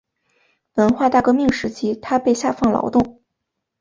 [0.73, 3.21] 文化大革命时期他被下放劳动。